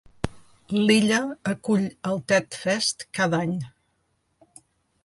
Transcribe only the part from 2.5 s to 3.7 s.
Fest cada any.